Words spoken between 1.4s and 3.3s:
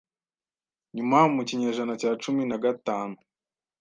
kinyejana cya cumi na gatanu